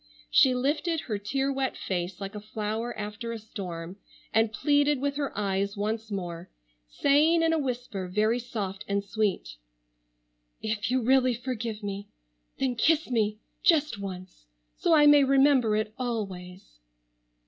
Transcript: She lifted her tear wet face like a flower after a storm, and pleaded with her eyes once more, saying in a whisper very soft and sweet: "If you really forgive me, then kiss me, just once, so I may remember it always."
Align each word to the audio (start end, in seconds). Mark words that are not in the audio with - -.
She 0.31 0.55
lifted 0.55 1.01
her 1.01 1.19
tear 1.19 1.53
wet 1.53 1.77
face 1.77 2.19
like 2.19 2.33
a 2.33 2.39
flower 2.41 2.97
after 2.97 3.31
a 3.31 3.37
storm, 3.37 3.97
and 4.33 4.51
pleaded 4.51 4.99
with 4.99 5.15
her 5.17 5.31
eyes 5.37 5.77
once 5.77 6.09
more, 6.09 6.49
saying 6.89 7.43
in 7.43 7.53
a 7.53 7.59
whisper 7.59 8.07
very 8.07 8.39
soft 8.39 8.83
and 8.87 9.03
sweet: 9.03 9.57
"If 10.59 10.89
you 10.89 11.03
really 11.03 11.35
forgive 11.35 11.83
me, 11.83 12.07
then 12.57 12.73
kiss 12.73 13.11
me, 13.11 13.37
just 13.61 13.99
once, 13.99 14.47
so 14.75 14.95
I 14.95 15.05
may 15.05 15.23
remember 15.23 15.75
it 15.75 15.93
always." 15.99 16.79